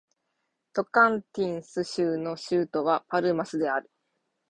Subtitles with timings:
[0.73, 3.91] トカンティンス州の州都はパルマスである